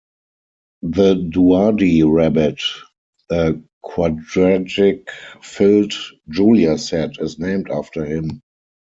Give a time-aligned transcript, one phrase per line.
[0.81, 2.59] The Douady rabbit,
[3.29, 3.53] a
[3.83, 5.09] quadratic
[5.43, 5.93] filled
[6.27, 8.41] Julia set, is named after him.